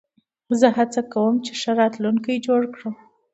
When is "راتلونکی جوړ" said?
1.81-2.61